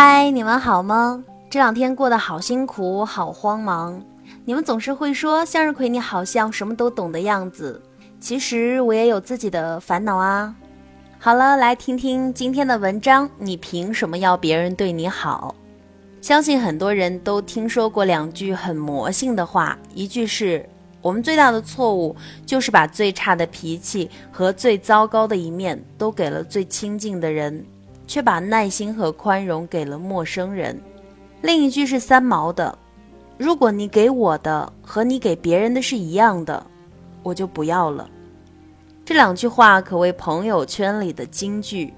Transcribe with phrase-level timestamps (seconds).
[0.00, 1.24] 嗨，你们好吗？
[1.50, 4.00] 这两天过得好辛苦，好慌忙。
[4.44, 7.82] 你们总是会说向日葵，你好像什么都懂的样子。
[8.20, 10.54] 其实我也有自己的烦恼啊。
[11.18, 13.28] 好了，来听听今天的文章。
[13.38, 15.52] 你凭什么要别人对你好？
[16.20, 20.64] 相信很多人都听说过两句很魔性的话，一句是
[21.02, 22.14] 我们最大的错误
[22.46, 27.66] 就是把最差的脾气和最糟糕的一面都给了最亲近的人。
[28.08, 30.76] 却把耐心和宽容给了陌生人。
[31.42, 32.76] 另一句是三毛的
[33.38, 36.66] ：“如果你给我的和你给别人的是一样的，
[37.22, 38.10] 我就不要了。”
[39.04, 41.94] 这两句话可谓朋友圈里的金句。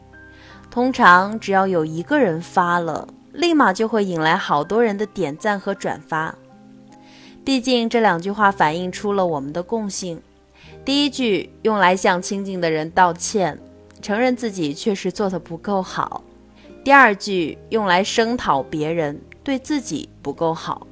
[0.71, 6.33] 通常只要有一个人发了，立马就会引来好多人的点赞和转发。
[7.45, 10.21] 毕竟这两句话反映出了我们的共性。
[10.85, 13.59] 第一句用来向亲近的人道歉。
[14.01, 16.23] 承认自己确实做的不够好。
[16.83, 20.87] 第二句用来声讨别人对自己不够好，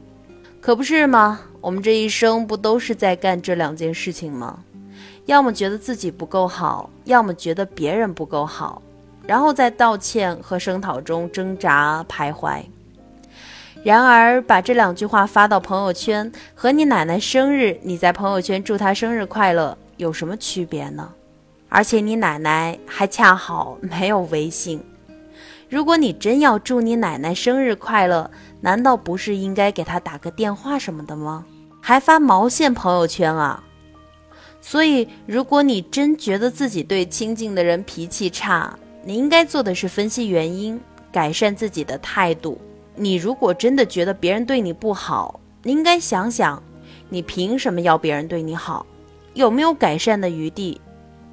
[0.61, 1.41] 可不是吗？
[1.61, 4.61] 我们这一生不都是在干这两件事情吗？
[5.27, 8.81] 要么觉得自己不够好，要么觉得别人不够好，
[9.27, 12.63] 然后在道歉和声讨中挣扎徘徊。
[13.83, 21.13] 然而，把这两句话发到朋友圈，和你奶奶生日，你在朋友圈祝她生日快乐，有什么区别呢？
[21.69, 24.83] 而且你奶奶还恰好没有微信。
[25.69, 28.31] 如果你真要祝你奶奶生日快乐，
[28.61, 31.45] 难道不是应该给她打个电话什么的吗？
[31.81, 33.63] 还发毛线朋友圈啊！
[34.61, 40.79] 所以，如果你真觉得自己对亲近的人脾气差，你应该做的是分析原因，
[41.13, 42.59] 改善自己的态度。
[42.97, 46.61] 你如果真的觉得别人对你不好，你应该想想，
[47.09, 48.85] 你凭什么要别人对你好？
[49.35, 50.81] 有没有改善的余地？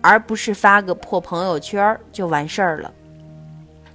[0.05, 2.93] 而不是发个破朋友圈就完事儿了。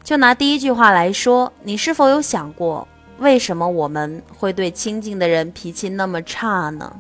[0.02, 6.92] 就拿第一句话来说，你是否有想过，为什么我们会对亲近的人脾气那么差呢？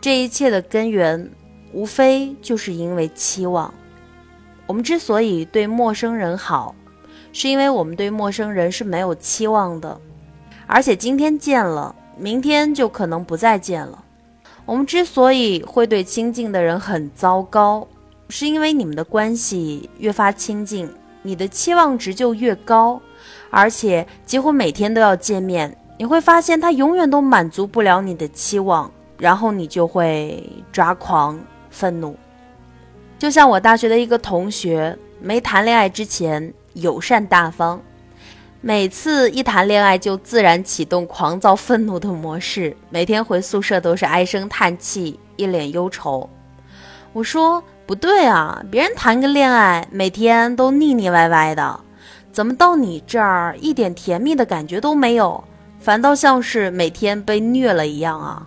[0.00, 1.30] 这一切的根源，
[1.74, 3.74] 无非就是因为期望。
[4.66, 6.74] 我们之所以对陌生人好，
[7.34, 10.00] 是因为我们对陌生人是没有期望的，
[10.66, 14.02] 而且今天见了，明天就可能不再见了。
[14.64, 17.86] 我们之所以会对亲近的人很糟糕。
[18.30, 20.88] 是因为你们的关系越发亲近，
[21.22, 23.00] 你的期望值就越高，
[23.48, 25.74] 而且几乎每天都要见面。
[25.96, 31.40] 你会发现他永远都满足不了你的期望，然后你就会抓狂、
[31.70, 32.16] 愤怒。
[33.18, 37.80] 就像我大学的一个同学，没谈恋爱之前友善大方，
[38.60, 46.28] 每次一谈恋爱就自然启动狂躁愤怒的模式，每天回宿舍都是唉声叹气，一脸忧愁。
[47.14, 47.64] 我说。
[47.88, 51.80] 不对啊，别人谈个恋爱，每天都腻腻歪歪的，
[52.30, 55.42] 怎么到你这儿一点甜蜜的感觉都没有，
[55.80, 58.46] 反倒像是每天被虐了一样啊？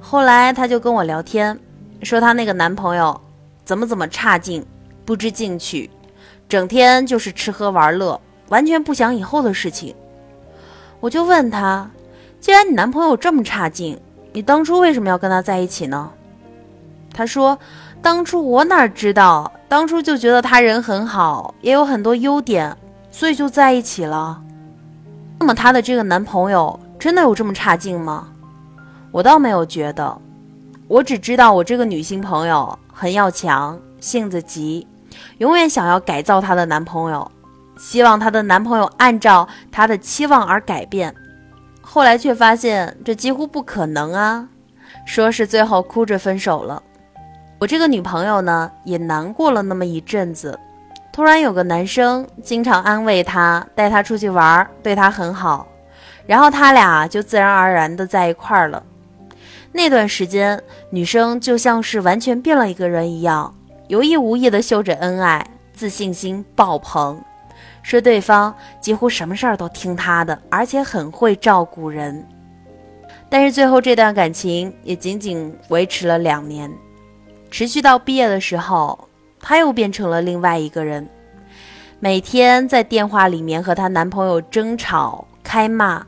[0.00, 1.60] 后来她就跟我聊天，
[2.02, 3.20] 说她那个男朋友
[3.62, 4.64] 怎么怎么差劲，
[5.04, 5.90] 不知进取，
[6.48, 8.18] 整天就是吃喝玩乐，
[8.48, 9.94] 完全不想以后的事情。
[10.98, 11.90] 我就问她，
[12.40, 14.00] 既然你男朋友这么差劲，
[14.32, 16.10] 你当初为什么要跟他在一起呢？
[17.12, 17.58] 她说。
[18.04, 22.76] 当初我哪知道，当初就觉得他人很好，也有很多优点，
[23.10, 24.42] 所以就在一起了。
[25.40, 28.28] 那么她的这个男朋友真的有这么差劲吗？
[29.10, 30.20] 我倒没有觉得，
[30.86, 34.86] 我只知道我这个女性朋友很要强，性子急，
[35.38, 37.32] 永远想要改造她的男朋友，
[37.78, 41.14] 希望她的男朋友按照她的期望而改变。
[41.80, 44.46] 后来却发现这几乎不可能啊，
[45.06, 46.82] 说是最后哭着分手了。
[47.64, 50.60] 我这个女朋友呢，也难过了那么一阵子。
[51.10, 55.66] 突然有个男生经常安慰她，带她出去玩，对她很好，
[56.26, 58.82] 然后他俩就自然而然的在一块儿了。
[59.72, 63.54] 那段时间，女生就像是完全变了一个人一样，
[63.88, 65.42] 有意无意的秀着恩爱，
[65.72, 67.18] 自信心爆棚，
[67.82, 72.28] 说对方几乎什么事儿都听她的，而且很会照顾人。
[73.30, 76.70] 但是最后这段感情也仅仅维持了两年。
[77.56, 78.98] 持续到毕业的时候，
[79.38, 81.08] 她又变成了另外一个人，
[82.00, 86.04] 每天在电话里面和她男朋友争吵、开骂，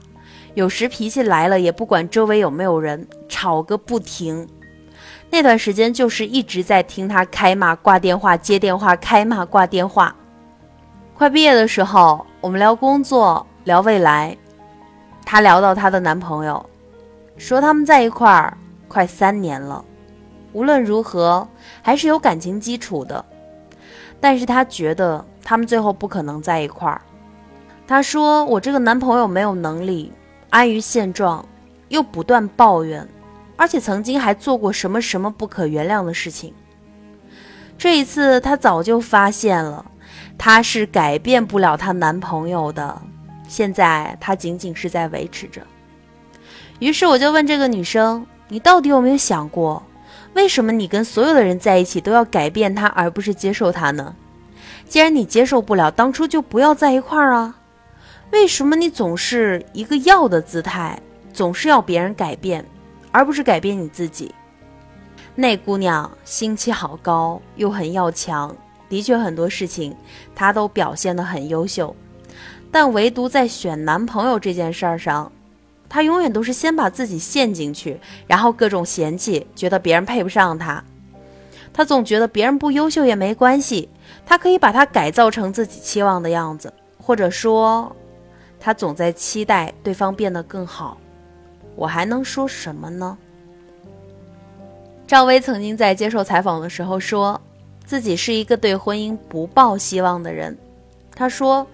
[0.54, 4.44] 有时脾气来了也不管周围有没有人，吵个不停。
[5.30, 10.12] 那段时间就是一直在听她开骂、挂电话、接电话、开骂、挂电话。
[11.14, 14.36] 快毕业的时候，我们聊工作、聊未来，
[15.24, 16.68] 她聊到她的男朋友，
[17.36, 18.58] 说他们在一块儿
[18.88, 19.84] 快三年了。
[20.56, 21.46] 无论如何，
[21.82, 23.22] 还是有感情基础的，
[24.18, 27.02] 但是她觉得他们最后不可能在一块儿。
[27.86, 30.10] 她说：“我这个男朋友没有能力，
[30.48, 31.44] 安于现状，
[31.88, 33.06] 又不断抱怨，
[33.54, 36.54] 而且曾经还做过什么什么不可原谅的事情。
[37.76, 39.84] 这一次，她早就发现了，
[40.38, 42.98] 她是改变不了她男朋友的。
[43.46, 45.60] 现在，她仅仅是在维持着。
[46.78, 49.82] 于是，我就问这个女生：你到底有没有想过，
[50.36, 54.14] 为什么你跟所有的人在一起都要改变他，而不是接受他呢？
[54.86, 57.56] 既然你接受不了，当初就不要在一块儿啊。”
[58.32, 61.00] 为什么你总是一个要的姿态，
[61.32, 62.62] 总是要别人改变，
[63.10, 64.34] 而不是改变你自己？
[65.34, 68.54] 那姑娘心气好高，又很要强，
[68.90, 69.96] 的确很多事情
[70.34, 71.96] 她都表现得很优秀，
[72.70, 75.32] 但唯独在选男朋友这件事儿上，
[75.88, 80.82] 他永远都是先把自己陷进去，然后各种嫌弃，觉得别人配不上他。
[81.72, 83.88] 他总觉得别人不优秀也没关系，
[84.24, 87.94] 他可以把她改造成自己期望的样子，或者说。
[88.58, 90.98] 他总在期待对方变得更好，
[91.76, 93.16] 我还能说什么呢？
[95.06, 97.40] 赵薇曾经在接受采访的时候说，
[97.84, 100.56] 自己是一个对婚姻不抱希望的人。
[101.14, 101.64] 她说：“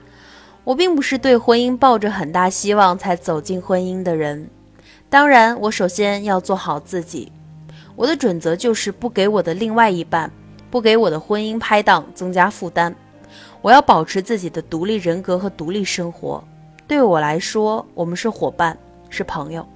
[0.65, 4.49] 我并不是对婚姻抱着很大希望才走进婚姻的人。
[5.09, 7.31] 当然，我首先要做好自己。
[7.95, 10.31] 我的准则就是不给我的另外一半，
[10.71, 12.95] 不给我的婚姻拍档增加负担。
[13.61, 16.43] 我要保持自己的独立人格和独立生活。”
[16.89, 18.77] 对我来说，我们是伙伴，
[19.09, 19.67] 是朋友。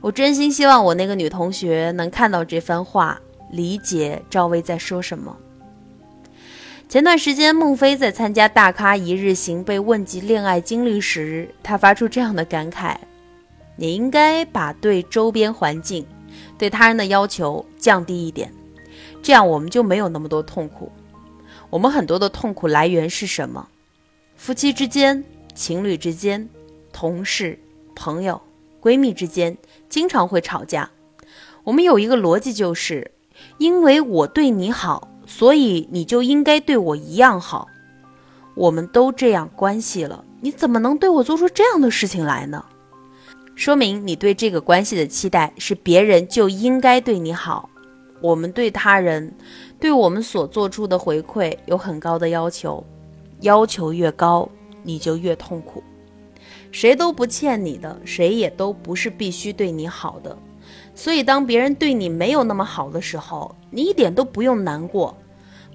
[0.00, 3.20] 我真心希望我那个女同学能看到这番话，
[3.50, 5.36] 理解赵薇在说什么。
[6.90, 12.96] 前段时间，孟非在参加《大咖一日行》被问及恋爱经历时，他发出这样的感慨
[13.78, 16.04] ：“你应该把对周边环境、
[16.58, 18.52] 对他人的要求降低一点，
[19.22, 20.90] 这样我们就没有那么多痛苦。
[21.70, 23.68] 我们很多的痛苦来源是什么？
[24.34, 25.22] 夫妻之间。”
[25.54, 26.48] 情侣之间、
[26.92, 27.56] 同事、
[27.94, 28.40] 朋友、
[28.80, 29.56] 闺蜜之间
[29.88, 30.90] 经常会吵架。
[31.62, 33.12] 我们有一个逻辑，就是
[33.58, 37.68] 因为我对你好，所以你就应该对我一样好。
[38.56, 42.64] 我们都这样关系了，你怎么能对我做出这样的事情来呢？
[43.54, 47.70] 说明你对这个关系的期待是别人就应该对你好。
[48.20, 49.32] 我们对他人，
[49.78, 52.84] 对我们所做出的回馈有很高的要求，
[53.42, 54.48] 要求越高。
[54.82, 55.82] 你就越痛苦，
[56.72, 60.36] 谁都不欠你的，谁也都不是必须对你好的。
[60.94, 65.16] 所以，当别人对你没有那么好的时候，你一点都不用难过，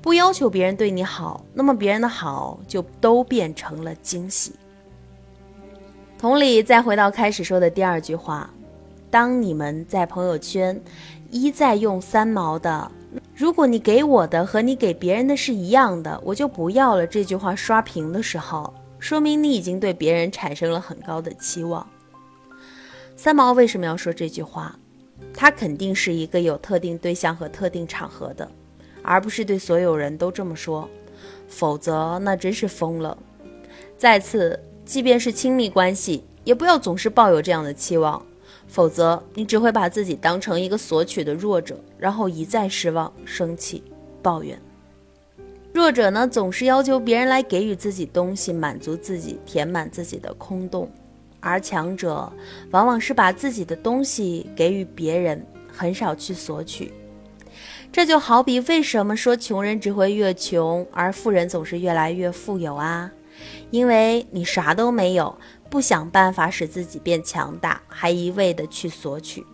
[0.01, 4.53] 不要求别人对你好，那么别人的好就都变成了惊喜。
[6.17, 8.49] 同理，再回到开始说的第二句话，
[9.09, 10.79] 当你们在朋友圈
[11.29, 12.89] 一再用三毛的
[13.35, 21.85] “如果你给我的和你给别人的是一样的，我就不要了”这句话刷屏的时候，说明你已经对别人产生了很高的期望。
[23.15, 24.77] 三毛为什么要说这句话？
[25.33, 28.49] 他肯定是一个有特定对象和特定场合的，
[29.01, 30.87] 而不是对所有人都这么说，
[31.47, 33.17] 否则那真是疯了。
[33.97, 38.23] 再次，即便是亲密关系，也不要总是抱有这样的期望，
[38.67, 43.81] 否则你只会把自己当成一个索取的弱者，然后一再失望、生气、
[44.21, 44.59] 抱怨。
[45.73, 50.87] 弱者呢，总是要求别人来给予自己东西，满足自己，填满自己的空洞；
[51.45, 52.31] 而强者
[52.71, 56.91] 往往是把自己的东西给予别人，很少去索取。
[57.91, 63.11] 这就好比为什么说穷人只会越穷，而富人总是越来越富有啊？
[63.69, 65.37] 因为你啥都没有，
[65.69, 69.45] 不想办法使自己变强大，还一味的去索取。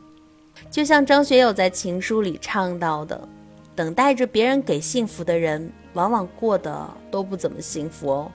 [0.70, 3.28] 就像张学友在情书里唱到的
[3.76, 8.32] ：“等待着别人给幸福的人。”往往过得都不怎么幸福哦，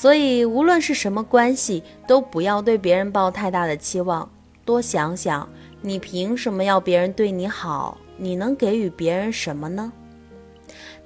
[0.00, 4.26] 所以无论是什么关系，都不要对别人抱太大的期望。
[4.64, 5.46] 多想想，
[5.82, 7.98] 你凭什么要别人对你好？
[8.16, 9.92] 你能给予别人什么呢？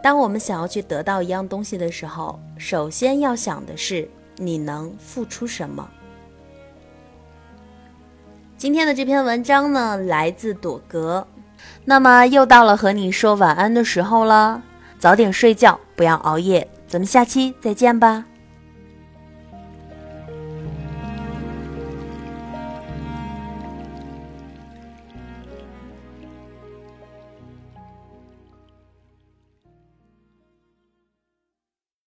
[0.01, 5.91] 当我们想要去得到一样东西的时候，首先要想的是你能付出什么。
[8.57, 11.27] 今天的这篇文章呢，来自朵格。
[11.85, 14.63] 那么又到了和你说晚安的时候了。
[15.01, 16.69] 早点睡觉，不要熬夜。
[16.87, 18.25] 咱们下期再见吧。